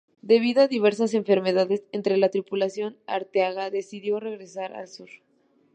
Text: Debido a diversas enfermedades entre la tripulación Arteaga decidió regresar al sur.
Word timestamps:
Debido 0.23 0.63
a 0.63 0.67
diversas 0.67 1.13
enfermedades 1.13 1.83
entre 1.91 2.17
la 2.17 2.29
tripulación 2.29 2.97
Arteaga 3.05 3.69
decidió 3.69 4.19
regresar 4.19 4.73
al 4.73 4.87
sur. 4.87 5.09